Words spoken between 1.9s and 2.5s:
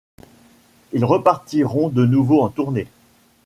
nouveau en